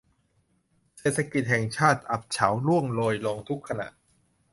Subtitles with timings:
[0.99, 3.87] เศรษฐกิจแห่งชาติอับเฉาร่วงโรยลงทุกขณะ